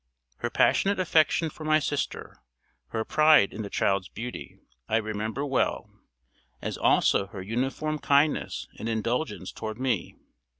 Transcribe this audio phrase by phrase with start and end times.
[0.37, 2.37] Her passionate affection for my sister,
[2.87, 4.57] her pride in the child's beauty,
[4.89, 5.91] I remember well,
[6.59, 10.15] as also her uniform kindness and indulgence toward me.